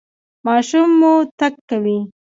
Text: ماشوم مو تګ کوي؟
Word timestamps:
ماشوم 0.45 0.89
مو 0.99 1.13
تګ 1.39 1.53
کوي؟ 1.69 1.97